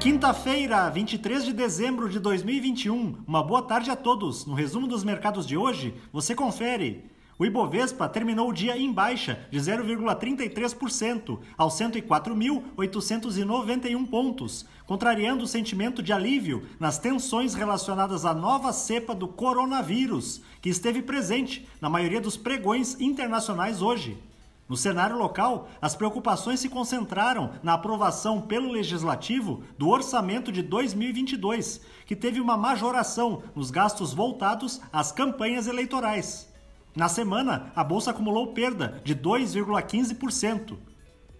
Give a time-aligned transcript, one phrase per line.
[0.00, 3.16] Quinta-feira, 23 de dezembro de 2021.
[3.26, 4.46] Uma boa tarde a todos.
[4.46, 7.10] No resumo dos mercados de hoje, você confere.
[7.36, 16.00] O Ibovespa terminou o dia em baixa de 0,33% aos 104.891 pontos, contrariando o sentimento
[16.00, 22.20] de alívio nas tensões relacionadas à nova cepa do coronavírus, que esteve presente na maioria
[22.20, 24.16] dos pregões internacionais hoje.
[24.68, 31.80] No cenário local, as preocupações se concentraram na aprovação pelo Legislativo do orçamento de 2022,
[32.04, 36.52] que teve uma majoração nos gastos voltados às campanhas eleitorais.
[36.94, 40.76] Na semana, a bolsa acumulou perda de 2,15%.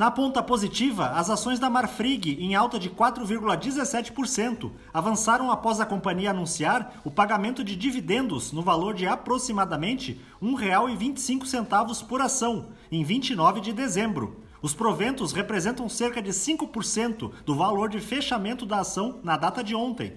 [0.00, 6.30] Na ponta positiva, as ações da Marfrig, em alta de 4,17%, avançaram após a companhia
[6.30, 13.60] anunciar o pagamento de dividendos no valor de aproximadamente R$ 1,25 por ação, em 29
[13.60, 14.40] de dezembro.
[14.62, 19.74] Os proventos representam cerca de 5% do valor de fechamento da ação na data de
[19.74, 20.14] ontem.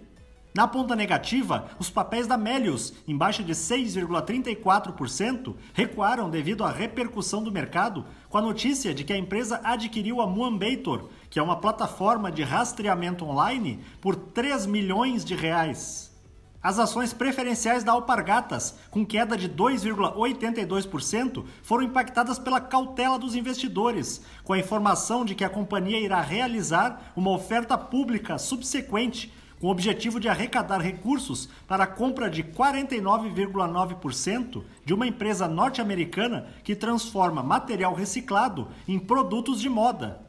[0.54, 7.44] Na ponta negativa, os papéis da Melius, em baixa de 6,34%, recuaram devido à repercussão
[7.44, 11.60] do mercado com a notícia de que a empresa adquiriu a Muambator, que é uma
[11.60, 16.14] plataforma de rastreamento online, por 3 milhões de reais.
[16.62, 24.22] As ações preferenciais da Alpargatas, com queda de 2,82%, foram impactadas pela cautela dos investidores,
[24.44, 29.34] com a informação de que a companhia irá realizar uma oferta pública subsequente
[29.64, 36.48] com o objetivo de arrecadar recursos para a compra de 49,9% de uma empresa norte-americana
[36.66, 40.20] que transforma material reciclado em produtos de moda.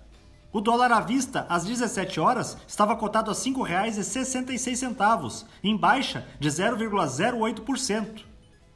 [0.53, 6.48] O dólar à vista, às 17 horas, estava cotado a R$ 5,66, em baixa de
[6.48, 8.21] 0,08%.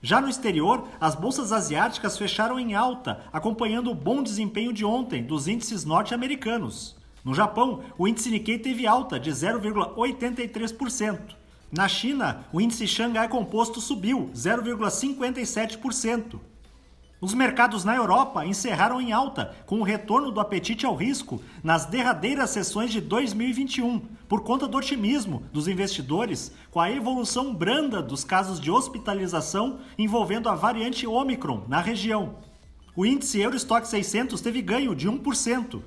[0.03, 5.23] Já no exterior, as bolsas asiáticas fecharam em alta, acompanhando o bom desempenho de ontem
[5.23, 6.99] dos índices norte-americanos.
[7.25, 11.37] No Japão, o índice Nikkei teve alta de 0,83%.
[11.71, 16.41] Na China, o índice Xangai Composto subiu 0,57%.
[17.21, 21.85] Os mercados na Europa encerraram em alta, com o retorno do apetite ao risco nas
[21.85, 23.99] derradeiras sessões de 2021,
[24.29, 30.49] por conta do otimismo dos investidores com a evolução branda dos casos de hospitalização envolvendo
[30.49, 32.37] a variante Omicron na região.
[32.95, 35.83] O índice Eurostock 600 teve ganho de 1%.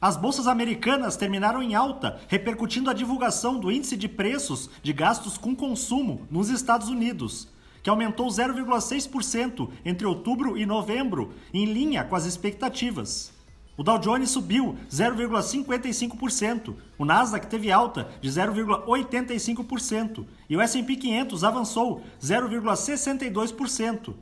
[0.00, 5.38] As bolsas americanas terminaram em alta, repercutindo a divulgação do índice de preços de gastos
[5.38, 7.48] com consumo nos Estados Unidos,
[7.82, 13.32] que aumentou 0,6% entre outubro e novembro, em linha com as expectativas.
[13.76, 21.44] O Dow Jones subiu 0,55%, o Nasdaq teve alta de 0,85% e o S&P 500
[21.44, 24.14] avançou 0,62%.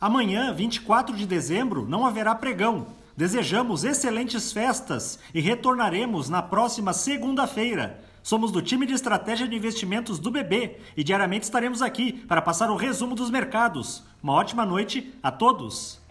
[0.00, 2.88] Amanhã, 24 de dezembro, não haverá pregão.
[3.16, 7.98] Desejamos excelentes festas e retornaremos na próxima segunda-feira.
[8.22, 12.70] Somos do time de estratégia de investimentos do BB e diariamente estaremos aqui para passar
[12.70, 14.04] o resumo dos mercados.
[14.22, 16.05] Uma ótima noite a todos!